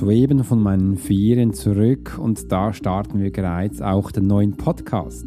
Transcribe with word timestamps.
soeben 0.00 0.44
von 0.44 0.62
meinen 0.62 0.96
Ferien 0.96 1.52
zurück 1.52 2.18
und 2.18 2.50
da 2.50 2.72
starten 2.72 3.20
wir 3.20 3.30
bereits 3.30 3.82
auch 3.82 4.10
den 4.10 4.26
neuen 4.26 4.56
Podcast. 4.56 5.26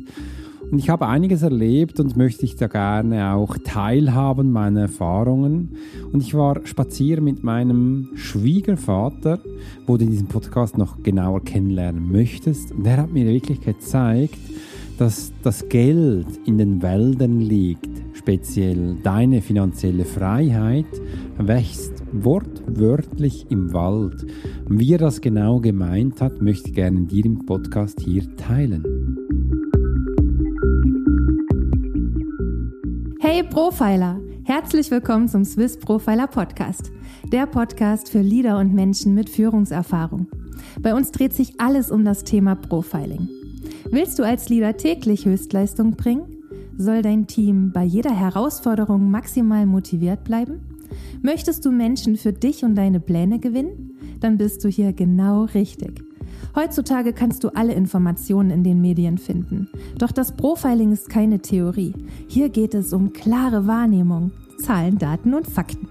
Und 0.72 0.80
ich 0.80 0.90
habe 0.90 1.08
einiges 1.08 1.43
erlebt 1.43 2.00
und 2.00 2.17
möchte 2.17 2.43
ich 2.46 2.56
da 2.56 2.66
gerne 2.66 3.33
auch 3.33 3.56
teilhaben 3.64 4.51
meiner 4.51 4.82
Erfahrungen. 4.82 5.75
Und 6.12 6.24
ich 6.24 6.33
war 6.33 6.66
spazieren 6.66 7.24
mit 7.24 7.44
meinem 7.44 8.09
Schwiegervater, 8.16 9.39
wo 9.86 9.97
du 9.97 10.07
diesen 10.07 10.25
Podcast 10.25 10.79
noch 10.79 11.03
genauer 11.03 11.43
kennenlernen 11.43 12.11
möchtest. 12.11 12.71
Und 12.71 12.87
er 12.87 12.97
hat 12.97 13.13
mir 13.13 13.27
wirklich 13.27 13.61
gezeigt, 13.61 14.39
dass 14.97 15.31
das 15.43 15.69
Geld 15.69 16.25
in 16.47 16.57
den 16.57 16.81
Wäldern 16.81 17.41
liegt, 17.41 17.91
speziell 18.13 18.97
deine 19.03 19.43
finanzielle 19.43 20.05
Freiheit, 20.05 20.87
wächst 21.37 21.93
wortwörtlich 22.14 23.48
im 23.50 23.73
Wald. 23.73 24.25
wie 24.70 24.93
er 24.93 25.00
das 25.00 25.19
genau 25.19 25.60
gemeint 25.60 26.21
hat, 26.21 26.42
möchte 26.42 26.70
ich 26.70 26.75
gerne 26.75 27.01
dir 27.01 27.25
im 27.25 27.46
Podcast 27.46 28.00
hier 28.01 28.24
teilen. 28.36 28.83
Hey 33.20 33.44
Profiler! 33.44 34.20
Herzlich 34.44 34.92
willkommen 34.92 35.28
zum 35.28 35.44
Swiss 35.44 35.78
Profiler 35.80 36.28
Podcast, 36.28 36.92
der 37.32 37.48
Podcast 37.48 38.10
für 38.10 38.22
Leader 38.22 38.59
und 38.59 38.73
Menschen 38.73 39.16
mit 39.16 39.30
Führungserfahrung. 39.30 40.28
Bei 40.82 40.94
uns 40.94 41.12
dreht 41.12 41.34
sich 41.34 41.59
alles 41.59 41.90
um 41.90 42.06
das 42.06 42.23
Thema 42.23 42.56
Profiling. 42.56 43.28
Willst 43.90 44.20
du 44.20 44.23
als 44.23 44.50
Leader 44.50 44.78
täglich 44.78 45.26
Höchstleistung 45.26 45.92
bringen? 45.92 46.26
Soll 46.78 47.02
dein 47.02 47.26
Team 47.28 47.72
bei 47.72 47.84
jeder 47.84 48.14
Herausforderung 48.14 49.09
maximal 49.09 49.66
motiviert 49.66 50.23
bleiben? 50.23 50.73
Möchtest 51.22 51.66
du 51.66 51.72
Menschen 51.72 52.16
für 52.16 52.34
dich 52.34 52.64
und 52.64 52.76
deine 52.76 53.00
Pläne 53.00 53.40
gewinnen? 53.40 53.98
Dann 54.20 54.38
bist 54.38 54.64
du 54.64 54.70
hier 54.70 54.94
genau 54.94 55.46
richtig. 55.46 56.04
Heutzutage 56.56 57.14
kannst 57.14 57.44
du 57.44 57.50
alle 57.50 57.73
Informationen 57.73 58.52
in 58.52 58.64
den 58.64 58.80
Medien 58.80 59.17
finden. 59.17 59.70
Doch 59.98 60.11
das 60.11 60.36
Profiling 60.36 60.92
ist 60.92 61.09
keine 61.09 61.39
Theorie. 61.39 61.94
Hier 62.28 62.50
geht 62.50 62.73
es 62.76 62.94
um 62.94 63.11
klare 63.11 63.66
Wahrnehmung, 63.66 64.31
Zahlen, 64.59 64.98
Daten 64.98 65.34
und 65.34 65.48
Fakten. 65.48 65.88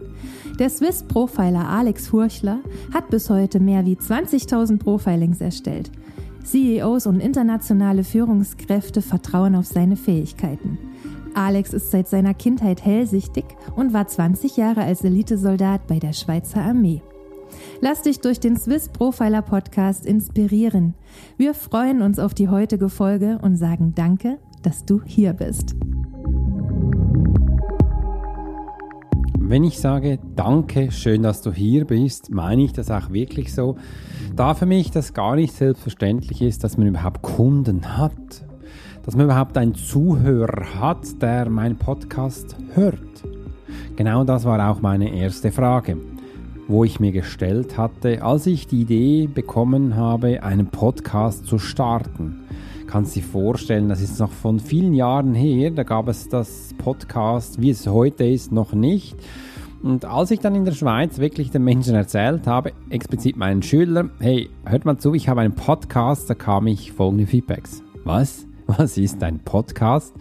Der 0.58 0.70
Swiss 0.70 1.02
Profiler 1.02 1.68
Alex 1.68 2.08
Furchler 2.08 2.60
hat 2.94 3.10
bis 3.10 3.28
heute 3.28 3.58
mehr 3.58 3.84
wie 3.86 3.96
20.000 3.96 4.78
Profilings 4.78 5.40
erstellt. 5.40 5.90
CEOs 6.44 7.06
und 7.06 7.20
internationale 7.20 8.04
Führungskräfte 8.04 9.02
vertrauen 9.02 9.54
auf 9.54 9.66
seine 9.66 9.96
Fähigkeiten. 9.96 10.78
Alex 11.34 11.72
ist 11.72 11.90
seit 11.90 12.08
seiner 12.08 12.34
Kindheit 12.34 12.84
hellsichtig 12.84 13.44
und 13.76 13.92
war 13.92 14.06
20 14.06 14.56
Jahre 14.56 14.82
als 14.82 15.04
Elitesoldat 15.04 15.86
bei 15.86 15.98
der 15.98 16.12
Schweizer 16.12 16.62
Armee. 16.62 17.02
Lass 17.80 18.02
dich 18.02 18.20
durch 18.20 18.40
den 18.40 18.56
Swiss 18.56 18.88
Profiler 18.88 19.42
Podcast 19.42 20.06
inspirieren. 20.06 20.94
Wir 21.36 21.54
freuen 21.54 22.02
uns 22.02 22.18
auf 22.18 22.34
die 22.34 22.48
heutige 22.48 22.88
Folge 22.88 23.38
und 23.42 23.56
sagen 23.56 23.92
Danke, 23.94 24.38
dass 24.62 24.84
du 24.84 25.02
hier 25.04 25.32
bist. 25.32 25.74
Wenn 29.38 29.64
ich 29.64 29.80
sage 29.80 30.18
Danke, 30.34 30.90
schön, 30.92 31.22
dass 31.22 31.42
du 31.42 31.52
hier 31.52 31.84
bist, 31.86 32.30
meine 32.30 32.62
ich 32.62 32.72
das 32.72 32.90
auch 32.90 33.10
wirklich 33.10 33.52
so, 33.52 33.76
da 34.34 34.54
für 34.54 34.66
mich 34.66 34.90
das 34.90 35.12
gar 35.12 35.36
nicht 35.36 35.52
selbstverständlich 35.52 36.40
ist, 36.40 36.64
dass 36.64 36.78
man 36.78 36.86
überhaupt 36.86 37.20
Kunden 37.20 37.98
hat, 37.98 38.46
dass 39.04 39.16
man 39.16 39.26
überhaupt 39.26 39.56
einen 39.58 39.74
Zuhörer 39.74 40.80
hat, 40.80 41.20
der 41.20 41.48
meinen 41.48 41.76
Podcast 41.76 42.56
hört. 42.74 42.98
Genau 43.96 44.24
das 44.24 44.44
war 44.44 44.70
auch 44.70 44.80
meine 44.80 45.14
erste 45.14 45.52
Frage, 45.52 45.96
wo 46.68 46.84
ich 46.84 47.00
mir 47.00 47.12
gestellt 47.12 47.76
hatte, 47.76 48.22
als 48.22 48.46
ich 48.46 48.66
die 48.66 48.82
Idee 48.82 49.26
bekommen 49.26 49.96
habe, 49.96 50.42
einen 50.42 50.66
Podcast 50.66 51.46
zu 51.46 51.58
starten 51.58 52.42
kannst 52.92 53.16
dir 53.16 53.22
vorstellen, 53.22 53.88
das 53.88 54.02
ist 54.02 54.20
noch 54.20 54.30
von 54.30 54.60
vielen 54.60 54.92
Jahren 54.92 55.32
her, 55.32 55.70
da 55.70 55.82
gab 55.82 56.08
es 56.08 56.28
das 56.28 56.74
Podcast, 56.76 57.58
wie 57.58 57.70
es 57.70 57.86
heute 57.86 58.26
ist, 58.26 58.52
noch 58.52 58.74
nicht. 58.74 59.16
Und 59.82 60.04
als 60.04 60.30
ich 60.30 60.40
dann 60.40 60.54
in 60.54 60.66
der 60.66 60.72
Schweiz 60.72 61.16
wirklich 61.16 61.50
den 61.50 61.64
Menschen 61.64 61.94
erzählt 61.94 62.46
habe, 62.46 62.72
explizit 62.90 63.38
meinen 63.38 63.62
Schülern, 63.62 64.10
hey, 64.20 64.50
hört 64.66 64.84
mal 64.84 64.98
zu, 64.98 65.14
ich 65.14 65.30
habe 65.30 65.40
einen 65.40 65.54
Podcast, 65.54 66.28
da 66.28 66.34
kam 66.34 66.66
ich 66.66 66.92
folgende 66.92 67.26
Feedbacks. 67.26 67.82
Was? 68.04 68.46
Was 68.78 68.96
ist 68.96 69.22
ein 69.22 69.40
Podcast? 69.40 70.14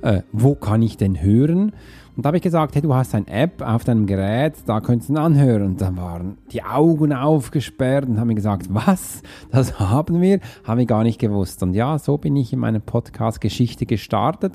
Äh, 0.00 0.22
wo 0.32 0.54
kann 0.54 0.82
ich 0.82 0.96
denn 0.96 1.20
hören? 1.20 1.72
Und 2.16 2.24
da 2.24 2.28
habe 2.28 2.38
ich 2.38 2.42
gesagt, 2.42 2.74
hey, 2.74 2.82
du 2.82 2.94
hast 2.94 3.14
eine 3.14 3.26
App 3.26 3.60
auf 3.62 3.84
deinem 3.84 4.06
Gerät, 4.06 4.54
da 4.66 4.80
könntest 4.80 5.08
du 5.08 5.14
ihn 5.14 5.18
anhören. 5.18 5.62
Und 5.62 5.80
dann 5.80 5.96
waren 5.96 6.38
die 6.52 6.62
Augen 6.62 7.12
aufgesperrt 7.12 8.08
und 8.08 8.18
haben 8.18 8.34
gesagt, 8.34 8.72
was? 8.72 9.22
Das 9.50 9.78
haben 9.80 10.20
wir? 10.20 10.40
Haben 10.64 10.78
wir 10.78 10.86
gar 10.86 11.02
nicht 11.02 11.20
gewusst. 11.20 11.62
Und 11.62 11.74
ja, 11.74 11.98
so 11.98 12.18
bin 12.18 12.36
ich 12.36 12.52
in 12.52 12.60
meiner 12.60 12.80
Podcast-Geschichte 12.80 13.86
gestartet. 13.86 14.54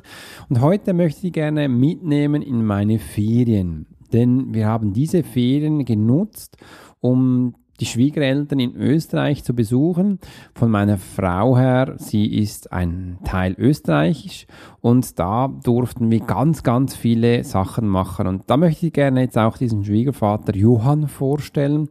Und 0.50 0.62
heute 0.62 0.94
möchte 0.94 1.28
ich 1.28 1.34
gerne 1.34 1.70
mitnehmen 1.70 2.41
in 2.41 2.66
meine 2.66 2.97
Ferien. 2.97 3.85
Denn 4.14 4.53
wir 4.53 4.68
haben 4.68 4.94
diese 4.94 5.24
Ferien 5.24 5.85
genutzt, 5.85 6.58
um 7.02 7.56
die 7.83 7.89
Schwiegereltern 7.89 8.59
in 8.59 8.75
Österreich 8.75 9.44
zu 9.44 9.53
besuchen. 9.53 10.19
Von 10.55 10.71
meiner 10.71 10.97
Frau 10.97 11.57
her, 11.57 11.95
sie 11.97 12.33
ist 12.33 12.71
ein 12.71 13.17
Teil 13.25 13.55
österreichisch 13.57 14.47
und 14.79 15.19
da 15.19 15.49
durften 15.49 16.09
wir 16.09 16.22
ganz, 16.22 16.63
ganz 16.63 16.95
viele 16.95 17.43
Sachen 17.43 17.85
machen. 17.88 18.27
Und 18.27 18.43
da 18.47 18.55
möchte 18.55 18.88
ich 18.88 18.93
gerne 18.93 19.23
jetzt 19.23 19.38
auch 19.38 19.57
diesen 19.57 19.83
Schwiegervater 19.83 20.55
Johann 20.55 21.09
vorstellen. 21.09 21.89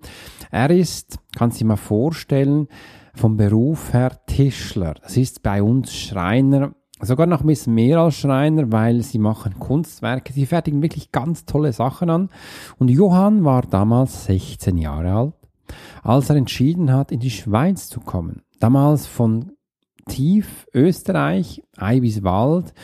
Er 0.51 0.71
ist, 0.71 1.19
kannst 1.37 1.59
du 1.59 1.65
dir 1.65 1.69
mal 1.69 1.77
vorstellen, 1.77 2.69
vom 3.15 3.37
Beruf 3.37 3.93
her 3.93 4.13
Tischler. 4.27 4.95
Das 5.03 5.19
ist 5.19 5.43
bei 5.43 5.63
uns 5.63 5.95
Schreiner 5.95 6.73
sogar 7.05 7.27
noch 7.27 7.41
ein 7.41 7.49
bisschen 7.49 7.75
mehr 7.75 7.99
als 7.99 8.15
Schreiner, 8.15 8.73
weil 8.73 9.03
sie 9.03 9.19
machen 9.19 9.59
Kunstwerke, 9.59 10.33
sie 10.33 10.47
fertigen 10.47 10.81
wirklich 10.81 11.13
ganz 11.13 11.45
tolle 11.45 11.73
Sachen 11.75 12.09
an. 12.09 12.31
Und 12.79 12.89
Johann 12.89 13.45
war 13.45 13.63
damals 13.63 14.25
16 14.25 14.79
Jahre 14.79 15.13
alt 15.13 15.42
als 16.03 16.31
er 16.31 16.37
entschieden 16.37 16.93
hat, 16.93 17.13
in 17.13 17.21
die 17.21 17.31
Schweiz 17.31 17.89
zu 17.89 18.01
kommen. 18.01 18.43
Damals 18.61 19.07
von 19.07 19.53
tief 20.09 20.67
Österreich, 20.75 21.63
Eibiswald, 21.77 22.75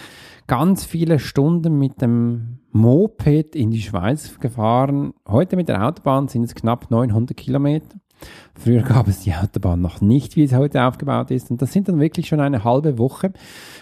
ganz 0.46 0.84
viele 0.84 1.18
Stunden 1.18 1.78
mit 1.78 2.00
dem 2.00 2.60
Moped 2.70 3.56
in 3.56 3.70
die 3.70 3.82
Schweiz 3.82 4.38
gefahren. 4.38 5.14
Heute 5.26 5.56
mit 5.56 5.68
der 5.68 5.84
Autobahn 5.86 6.28
sind 6.28 6.44
es 6.44 6.54
knapp 6.54 6.90
900 6.90 7.36
Kilometer. 7.36 7.98
Früher 8.54 8.82
gab 8.82 9.08
es 9.08 9.20
die 9.20 9.34
Autobahn 9.34 9.80
noch 9.80 10.00
nicht, 10.00 10.36
wie 10.36 10.42
es 10.42 10.54
heute 10.54 10.82
aufgebaut 10.82 11.30
ist. 11.30 11.50
Und 11.50 11.62
das 11.62 11.72
sind 11.72 11.88
dann 11.88 12.00
wirklich 12.00 12.28
schon 12.28 12.40
eine 12.40 12.64
halbe 12.64 12.98
Woche 12.98 13.32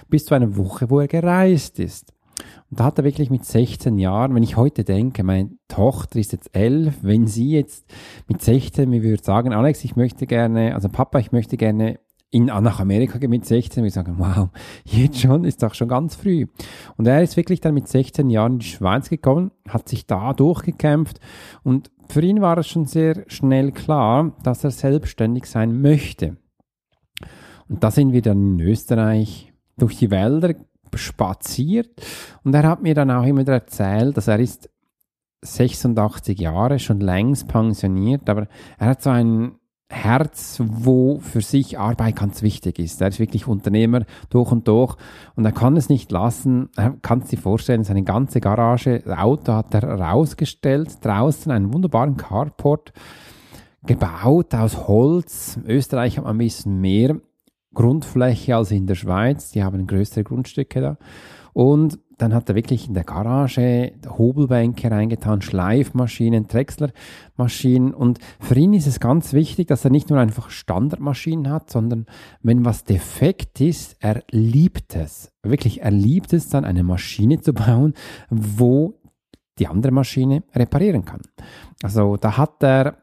bis 0.08 0.26
zu 0.26 0.34
einer 0.34 0.56
Woche, 0.56 0.90
wo 0.90 1.00
er 1.00 1.08
gereist 1.08 1.78
ist. 1.78 2.12
Und 2.70 2.80
da 2.80 2.84
hat 2.84 2.98
er 2.98 3.04
wirklich 3.04 3.30
mit 3.30 3.44
16 3.44 3.98
Jahren, 3.98 4.34
wenn 4.34 4.42
ich 4.42 4.56
heute 4.56 4.84
denke, 4.84 5.22
meine 5.22 5.50
Tochter 5.68 6.18
ist 6.18 6.32
jetzt 6.32 6.54
11, 6.54 6.98
wenn 7.02 7.26
sie 7.26 7.50
jetzt 7.50 7.86
mit 8.28 8.42
16 8.42 8.88
mir 8.88 9.02
würde 9.02 9.22
sagen, 9.22 9.52
Alex, 9.52 9.84
ich 9.84 9.96
möchte 9.96 10.26
gerne, 10.26 10.74
also 10.74 10.88
Papa, 10.88 11.18
ich 11.18 11.32
möchte 11.32 11.56
gerne 11.56 11.98
in, 12.30 12.46
nach 12.46 12.80
Amerika 12.80 13.18
gehen 13.18 13.30
mit 13.30 13.46
16, 13.46 13.84
wir 13.84 13.90
sagen, 13.90 14.16
wow, 14.18 14.48
jetzt 14.84 15.20
schon, 15.20 15.44
ist 15.44 15.62
doch 15.62 15.74
schon 15.74 15.88
ganz 15.88 16.16
früh. 16.16 16.46
Und 16.96 17.06
er 17.06 17.22
ist 17.22 17.36
wirklich 17.36 17.60
dann 17.60 17.74
mit 17.74 17.88
16 17.88 18.30
Jahren 18.30 18.54
in 18.54 18.58
die 18.58 18.66
Schweiz 18.66 19.08
gekommen, 19.08 19.52
hat 19.68 19.88
sich 19.88 20.06
da 20.06 20.32
durchgekämpft 20.32 21.20
und 21.62 21.90
für 22.08 22.20
ihn 22.20 22.40
war 22.40 22.58
es 22.58 22.68
schon 22.68 22.86
sehr 22.86 23.24
schnell 23.26 23.72
klar, 23.72 24.36
dass 24.42 24.64
er 24.64 24.70
selbstständig 24.70 25.46
sein 25.46 25.80
möchte. 25.80 26.36
Und 27.68 27.82
da 27.82 27.90
sind 27.90 28.12
wir 28.12 28.22
dann 28.22 28.58
in 28.58 28.60
Österreich 28.60 29.52
durch 29.76 29.96
die 29.96 30.10
Wälder 30.10 30.54
spaziert 30.94 32.02
und 32.44 32.54
er 32.54 32.64
hat 32.64 32.82
mir 32.82 32.94
dann 32.94 33.10
auch 33.10 33.24
immer 33.24 33.46
erzählt, 33.46 34.16
dass 34.16 34.28
er 34.28 34.38
ist 34.38 34.70
86 35.42 36.38
Jahre, 36.38 36.78
schon 36.78 37.00
längst 37.00 37.48
pensioniert, 37.48 38.28
aber 38.28 38.48
er 38.78 38.88
hat 38.88 39.02
so 39.02 39.10
ein 39.10 39.56
Herz, 39.88 40.60
wo 40.60 41.20
für 41.20 41.40
sich 41.40 41.78
Arbeit 41.78 42.16
ganz 42.16 42.42
wichtig 42.42 42.80
ist. 42.80 43.00
Er 43.00 43.08
ist 43.08 43.20
wirklich 43.20 43.46
Unternehmer 43.46 44.04
durch 44.30 44.50
und 44.50 44.66
durch 44.66 44.96
und 45.36 45.44
er 45.44 45.52
kann 45.52 45.76
es 45.76 45.88
nicht 45.88 46.10
lassen. 46.10 46.70
Er 46.76 46.96
kann 47.02 47.22
sich 47.22 47.38
vorstellen, 47.38 47.84
seine 47.84 48.02
ganze 48.02 48.40
Garage, 48.40 49.04
Auto 49.06 49.52
hat 49.52 49.74
er 49.74 49.84
rausgestellt, 49.84 51.04
draußen 51.04 51.52
einen 51.52 51.72
wunderbaren 51.72 52.16
Carport 52.16 52.92
gebaut 53.86 54.52
aus 54.54 54.88
Holz. 54.88 55.60
Österreich 55.64 56.16
hat 56.16 56.24
man 56.24 56.34
ein 56.34 56.38
bisschen 56.38 56.80
mehr 56.80 57.20
Grundfläche 57.76 58.56
als 58.56 58.72
in 58.72 58.88
der 58.88 58.96
Schweiz. 58.96 59.52
Die 59.52 59.62
haben 59.62 59.86
größere 59.86 60.24
Grundstücke 60.24 60.80
da. 60.80 60.98
Und 61.52 62.00
dann 62.18 62.34
hat 62.34 62.48
er 62.48 62.54
wirklich 62.54 62.88
in 62.88 62.94
der 62.94 63.04
Garage 63.04 63.92
Hobelbänke 64.08 64.90
reingetan, 64.90 65.42
Schleifmaschinen, 65.42 66.48
Drechslermaschinen. 66.48 67.94
Und 67.94 68.18
für 68.40 68.54
ihn 68.56 68.72
ist 68.72 68.86
es 68.86 69.00
ganz 69.00 69.32
wichtig, 69.32 69.68
dass 69.68 69.84
er 69.84 69.90
nicht 69.90 70.10
nur 70.10 70.18
einfach 70.18 70.50
Standardmaschinen 70.50 71.50
hat, 71.50 71.70
sondern 71.70 72.06
wenn 72.42 72.64
was 72.64 72.84
defekt 72.84 73.60
ist, 73.60 73.96
er 74.00 74.22
liebt 74.30 74.96
es. 74.96 75.32
Wirklich, 75.42 75.82
er 75.82 75.90
liebt 75.90 76.32
es 76.32 76.48
dann, 76.48 76.64
eine 76.64 76.82
Maschine 76.82 77.40
zu 77.40 77.52
bauen, 77.52 77.94
wo 78.30 78.98
die 79.58 79.68
andere 79.68 79.92
Maschine 79.92 80.42
reparieren 80.54 81.04
kann. 81.04 81.22
Also 81.82 82.16
da 82.16 82.36
hat 82.36 82.62
er 82.62 82.98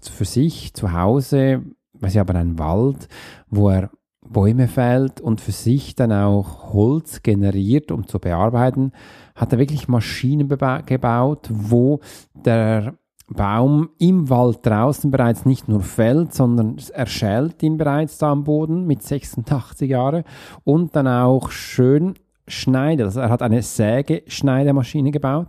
für 0.00 0.24
sich 0.24 0.74
zu 0.74 0.92
Hause, 0.92 1.62
weiß 1.94 2.14
ich 2.14 2.20
aber 2.20 2.34
einen 2.34 2.58
Wald, 2.58 3.08
wo 3.48 3.70
er 3.70 3.90
Bäume 4.28 4.68
fällt 4.68 5.20
und 5.20 5.40
für 5.40 5.52
sich 5.52 5.94
dann 5.94 6.12
auch 6.12 6.72
Holz 6.72 7.22
generiert, 7.22 7.90
um 7.90 8.06
zu 8.06 8.18
bearbeiten, 8.18 8.92
hat 9.34 9.52
er 9.52 9.58
wirklich 9.58 9.88
Maschinen 9.88 10.48
gebaut, 10.48 11.48
wo 11.50 12.00
der 12.34 12.94
Baum 13.28 13.90
im 13.98 14.28
Wald 14.28 14.58
draußen 14.66 15.10
bereits 15.10 15.46
nicht 15.46 15.68
nur 15.68 15.80
fällt, 15.80 16.34
sondern 16.34 16.76
er 16.92 17.06
schält 17.06 17.62
ihn 17.62 17.78
bereits 17.78 18.18
da 18.18 18.30
am 18.30 18.44
Boden 18.44 18.86
mit 18.86 19.02
86 19.02 19.88
Jahren 19.90 20.24
und 20.64 20.94
dann 20.94 21.08
auch 21.08 21.50
schön 21.50 22.14
schneidet. 22.46 23.06
Also 23.06 23.20
er 23.20 23.30
hat 23.30 23.42
eine 23.42 23.62
Sägeschneidemaschine 23.62 25.10
gebaut, 25.10 25.48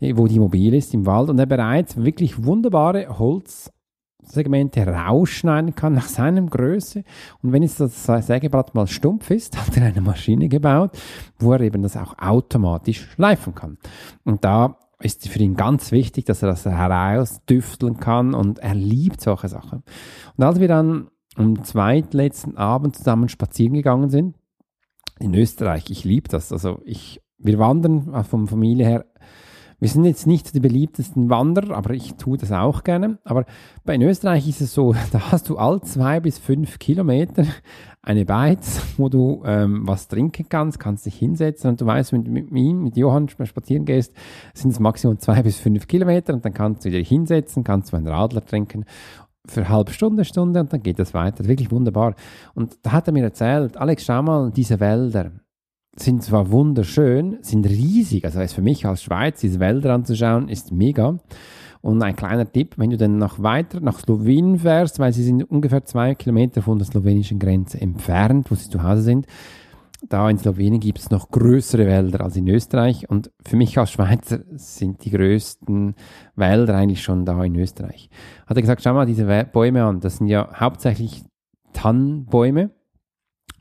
wo 0.00 0.26
die 0.26 0.38
mobil 0.38 0.74
ist 0.74 0.92
im 0.92 1.06
Wald 1.06 1.30
und 1.30 1.38
er 1.38 1.46
bereits 1.46 1.96
wirklich 1.96 2.44
wunderbare 2.44 3.18
Holz 3.18 3.70
Segmente 4.26 4.86
rausschneiden 4.86 5.74
kann 5.74 5.94
nach 5.94 6.08
seiner 6.08 6.42
Größe. 6.42 7.04
Und 7.42 7.52
wenn 7.52 7.62
jetzt 7.62 7.80
das 7.80 8.04
Sägeblatt 8.04 8.74
mal 8.74 8.86
stumpf 8.86 9.30
ist, 9.30 9.56
hat 9.60 9.76
er 9.76 9.86
eine 9.86 10.00
Maschine 10.00 10.48
gebaut, 10.48 10.92
wo 11.38 11.52
er 11.52 11.60
eben 11.60 11.82
das 11.82 11.96
auch 11.96 12.18
automatisch 12.18 13.08
schleifen 13.12 13.54
kann. 13.54 13.78
Und 14.24 14.44
da 14.44 14.78
ist 15.00 15.28
für 15.28 15.38
ihn 15.38 15.54
ganz 15.54 15.92
wichtig, 15.92 16.24
dass 16.24 16.42
er 16.42 16.48
das 16.48 16.64
herausdüfteln 16.64 17.98
kann 17.98 18.34
und 18.34 18.58
er 18.58 18.74
liebt 18.74 19.20
solche 19.20 19.48
Sachen. 19.48 19.82
Und 20.36 20.44
als 20.44 20.60
wir 20.60 20.68
dann 20.68 21.08
am 21.36 21.62
zweitletzten 21.64 22.56
Abend 22.56 22.96
zusammen 22.96 23.28
spazieren 23.28 23.74
gegangen 23.74 24.08
sind, 24.08 24.36
in 25.18 25.34
Österreich, 25.34 25.90
ich 25.90 26.04
liebe 26.04 26.28
das, 26.28 26.52
also 26.52 26.80
ich, 26.84 27.20
wir 27.38 27.58
wandern 27.58 28.24
von 28.24 28.46
Familie 28.46 28.86
her 28.86 29.04
wir 29.84 29.90
sind 29.90 30.06
jetzt 30.06 30.26
nicht 30.26 30.54
die 30.54 30.60
beliebtesten 30.60 31.28
Wanderer, 31.28 31.76
aber 31.76 31.92
ich 31.92 32.14
tue 32.14 32.38
das 32.38 32.50
auch 32.52 32.84
gerne. 32.84 33.18
Aber 33.22 33.44
in 33.86 34.00
Österreich 34.00 34.48
ist 34.48 34.62
es 34.62 34.72
so, 34.72 34.94
da 35.12 35.30
hast 35.30 35.50
du 35.50 35.58
all 35.58 35.82
zwei 35.82 36.20
bis 36.20 36.38
fünf 36.38 36.78
Kilometer 36.78 37.44
eine 38.00 38.24
Beiz, 38.24 38.80
wo 38.96 39.10
du 39.10 39.42
ähm, 39.44 39.86
was 39.86 40.08
trinken 40.08 40.46
kannst, 40.48 40.80
kannst 40.80 41.04
dich 41.04 41.16
hinsetzen 41.16 41.68
und 41.68 41.82
du 41.82 41.84
weißt, 41.84 42.14
wenn 42.14 42.24
du 42.24 42.30
mit 42.30 42.50
ihm, 42.50 42.82
mit 42.82 42.96
Johann 42.96 43.28
spazieren 43.28 43.84
gehst, 43.84 44.14
sind 44.54 44.70
es 44.70 44.80
maximum 44.80 45.18
zwei 45.18 45.42
bis 45.42 45.58
fünf 45.58 45.86
Kilometer 45.86 46.32
und 46.32 46.46
dann 46.46 46.54
kannst 46.54 46.86
du 46.86 46.90
dich 46.90 47.06
hinsetzen, 47.06 47.62
kannst 47.62 47.92
du 47.92 47.98
einen 47.98 48.08
Radler 48.08 48.42
trinken 48.42 48.86
für 49.46 49.60
eine 49.60 49.68
halbe 49.68 49.92
Stunde, 49.92 50.24
Stunde 50.24 50.60
und 50.60 50.72
dann 50.72 50.82
geht 50.82 50.98
das 50.98 51.12
weiter. 51.12 51.46
Wirklich 51.46 51.70
wunderbar. 51.70 52.14
Und 52.54 52.78
da 52.80 52.92
hat 52.92 53.06
er 53.06 53.12
mir 53.12 53.24
erzählt, 53.24 53.76
Alex, 53.76 54.06
schau 54.06 54.22
mal, 54.22 54.50
diese 54.50 54.80
Wälder, 54.80 55.32
sind 55.96 56.22
zwar 56.22 56.50
wunderschön, 56.50 57.38
sind 57.42 57.66
riesig. 57.66 58.24
Also 58.24 58.40
ist 58.40 58.54
für 58.54 58.62
mich 58.62 58.86
als 58.86 59.02
Schweiz 59.02 59.40
diese 59.40 59.60
Wälder 59.60 59.94
anzuschauen, 59.94 60.48
ist 60.48 60.72
mega. 60.72 61.18
Und 61.80 62.02
ein 62.02 62.16
kleiner 62.16 62.50
Tipp, 62.50 62.74
wenn 62.78 62.90
du 62.90 62.96
dann 62.96 63.18
noch 63.18 63.42
weiter 63.42 63.80
nach 63.80 63.98
Slowenien 63.98 64.60
fährst, 64.60 64.98
weil 64.98 65.12
sie 65.12 65.22
sind 65.22 65.44
ungefähr 65.44 65.84
zwei 65.84 66.14
Kilometer 66.14 66.62
von 66.62 66.78
der 66.78 66.86
slowenischen 66.86 67.38
Grenze 67.38 67.80
entfernt, 67.80 68.50
wo 68.50 68.54
sie 68.54 68.70
zu 68.70 68.82
Hause 68.82 69.02
sind. 69.02 69.26
Da 70.08 70.28
in 70.28 70.38
Slowenien 70.38 70.80
gibt 70.80 70.98
es 70.98 71.10
noch 71.10 71.30
größere 71.30 71.86
Wälder 71.86 72.22
als 72.22 72.36
in 72.36 72.48
Österreich. 72.48 73.08
Und 73.08 73.30
für 73.44 73.56
mich 73.56 73.78
als 73.78 73.92
Schweizer 73.92 74.40
sind 74.52 75.04
die 75.04 75.10
größten 75.10 75.94
Wälder 76.36 76.74
eigentlich 76.74 77.02
schon 77.02 77.24
da 77.24 77.42
in 77.44 77.56
Österreich. 77.56 78.10
Hat 78.46 78.56
er 78.56 78.62
gesagt, 78.62 78.82
schau 78.82 78.94
mal 78.94 79.06
diese 79.06 79.26
Bäume 79.52 79.84
an. 79.84 80.00
Das 80.00 80.18
sind 80.18 80.28
ja 80.28 80.48
hauptsächlich 80.58 81.22
Tannenbäume. 81.72 82.70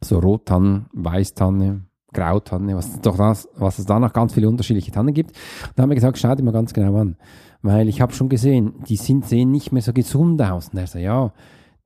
So 0.01 0.19
Rottannen, 0.19 0.87
Weißtanne, 0.91 1.85
Grautanne, 2.13 2.75
was, 2.75 3.01
doch 3.01 3.17
das, 3.17 3.49
was 3.55 3.79
es 3.79 3.85
da 3.85 3.99
noch 3.99 4.13
ganz 4.13 4.33
viele 4.33 4.47
unterschiedliche 4.47 4.91
Tannen 4.91 5.13
gibt. 5.13 5.35
Da 5.75 5.83
haben 5.83 5.89
wir 5.89 5.95
gesagt, 5.95 6.17
schau 6.17 6.33
dir 6.35 6.43
mal 6.43 6.51
ganz 6.51 6.73
genau 6.73 6.95
an. 6.95 7.17
Weil 7.61 7.87
ich 7.87 8.01
habe 8.01 8.13
schon 8.13 8.29
gesehen, 8.29 8.73
die 8.87 8.97
sind, 8.97 9.25
sehen 9.25 9.51
nicht 9.51 9.71
mehr 9.71 9.81
so 9.81 9.93
gesund 9.93 10.41
aus. 10.41 10.69
Und 10.69 10.79
er 10.79 10.87
sagt, 10.87 11.03
ja, 11.03 11.31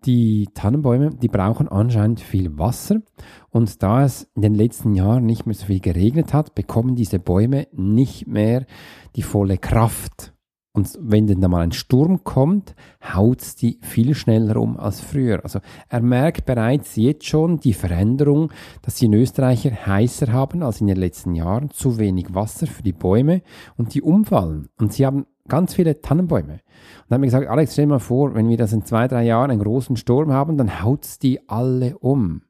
die 0.05 0.47
Tannenbäume, 0.53 1.11
die 1.11 1.27
brauchen 1.27 1.67
anscheinend 1.67 2.19
viel 2.19 2.57
Wasser. 2.57 2.97
Und 3.49 3.81
da 3.81 4.03
es 4.03 4.29
in 4.35 4.41
den 4.41 4.55
letzten 4.55 4.93
Jahren 4.93 5.25
nicht 5.25 5.45
mehr 5.45 5.55
so 5.55 5.65
viel 5.65 5.79
geregnet 5.79 6.33
hat, 6.33 6.55
bekommen 6.55 6.95
diese 6.95 7.19
Bäume 7.19 7.67
nicht 7.71 8.27
mehr 8.27 8.65
die 9.15 9.23
volle 9.23 9.57
Kraft. 9.57 10.33
Und 10.77 10.95
wenn 11.01 11.25
dann 11.25 11.49
mal 11.49 11.61
ein 11.61 11.71
Sturm 11.71 12.23
kommt, 12.23 12.75
haut's 13.01 13.55
die 13.55 13.79
viel 13.81 14.13
schneller 14.13 14.57
um 14.57 14.77
als 14.77 15.01
früher. 15.01 15.43
Also 15.43 15.59
er 15.89 16.01
merkt 16.03 16.45
bereits 16.45 16.95
jetzt 16.97 17.25
schon 17.25 17.59
die 17.59 17.73
Veränderung, 17.73 18.51
dass 18.83 18.97
sie 18.97 19.07
in 19.07 19.15
Österreich 19.15 19.65
heißer 19.65 20.31
haben 20.31 20.61
als 20.61 20.79
in 20.79 20.85
den 20.85 20.97
letzten 20.97 21.33
Jahren, 21.33 21.71
zu 21.71 21.97
wenig 21.97 22.35
Wasser 22.35 22.67
für 22.67 22.83
die 22.83 22.93
Bäume 22.93 23.41
und 23.75 23.95
die 23.95 24.03
umfallen. 24.03 24.69
Und 24.77 24.93
sie 24.93 25.07
haben 25.07 25.25
ganz 25.47 25.73
viele 25.73 25.99
Tannenbäume. 25.99 26.53
Und 26.53 26.61
dann 27.09 27.15
haben 27.15 27.21
wir 27.23 27.27
gesagt, 27.27 27.47
Alex, 27.47 27.73
stell 27.73 27.85
dir 27.85 27.93
mal 27.93 27.99
vor, 27.99 28.35
wenn 28.35 28.47
wir 28.47 28.57
das 28.57 28.71
in 28.71 28.85
zwei, 28.85 29.07
drei 29.07 29.23
Jahren 29.23 29.49
einen 29.49 29.63
großen 29.63 29.97
Sturm 29.97 30.31
haben, 30.31 30.57
dann 30.57 30.83
haut's 30.83 31.17
die 31.17 31.49
alle 31.49 31.97
um. 31.97 32.43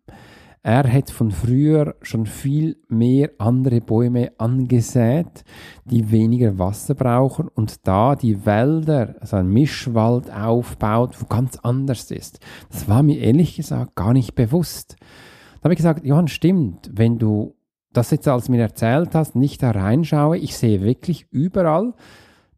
Er 0.67 0.91
hat 0.91 1.11
von 1.11 1.31
früher 1.31 1.95
schon 2.01 2.25
viel 2.25 2.75
mehr 2.89 3.29
andere 3.37 3.79
Bäume 3.79 4.33
angesät, 4.37 5.45
die 5.85 6.11
weniger 6.11 6.59
Wasser 6.59 6.93
brauchen 6.93 7.47
und 7.47 7.87
da 7.87 8.17
die 8.17 8.45
Wälder, 8.45 9.15
also 9.21 9.37
ein 9.37 9.47
Mischwald 9.47 10.29
aufbaut, 10.29 11.21
wo 11.21 11.25
ganz 11.27 11.57
anders 11.63 12.11
ist. 12.11 12.41
Das 12.69 12.89
war 12.89 13.01
mir 13.01 13.17
ehrlich 13.17 13.55
gesagt 13.55 13.95
gar 13.95 14.11
nicht 14.11 14.35
bewusst. 14.35 14.97
Da 14.99 15.63
habe 15.63 15.73
ich 15.73 15.77
gesagt, 15.77 16.05
Johann, 16.05 16.27
stimmt, 16.27 16.89
wenn 16.91 17.17
du 17.17 17.55
das 17.93 18.11
jetzt 18.11 18.27
als 18.27 18.49
mir 18.49 18.59
erzählt 18.59 19.15
hast, 19.15 19.37
nicht 19.37 19.63
da 19.63 19.71
reinschaue, 19.71 20.37
ich 20.37 20.57
sehe 20.57 20.81
wirklich 20.81 21.27
überall 21.31 21.93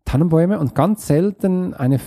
Tannenbäume 0.06 0.58
und 0.58 0.74
ganz 0.74 1.06
selten 1.06 1.76
eine, 1.76 2.00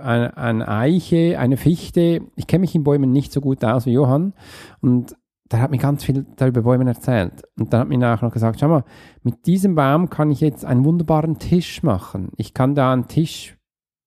eine, 0.00 0.36
eine 0.38 0.68
Eiche, 0.68 1.38
eine 1.38 1.58
Fichte. 1.58 2.22
Ich 2.36 2.46
kenne 2.46 2.62
mich 2.62 2.74
in 2.74 2.84
Bäumen 2.84 3.12
nicht 3.12 3.30
so 3.30 3.42
gut 3.42 3.62
aus 3.62 3.84
wie 3.84 3.92
Johann 3.92 4.32
und 4.80 5.14
der 5.52 5.60
hat 5.60 5.70
mir 5.70 5.78
ganz 5.78 6.04
viel 6.04 6.24
darüber 6.36 6.62
Bäumen 6.62 6.88
erzählt. 6.88 7.42
Und 7.58 7.72
dann 7.72 7.82
hat 7.82 7.88
mir 7.88 7.98
nachher 7.98 8.26
noch 8.26 8.32
gesagt, 8.32 8.58
schau 8.58 8.68
mal, 8.68 8.84
mit 9.22 9.46
diesem 9.46 9.74
Baum 9.74 10.08
kann 10.08 10.30
ich 10.30 10.40
jetzt 10.40 10.64
einen 10.64 10.84
wunderbaren 10.84 11.38
Tisch 11.38 11.82
machen. 11.82 12.30
Ich 12.36 12.54
kann 12.54 12.74
da 12.74 12.92
einen 12.92 13.06
Tisch, 13.06 13.58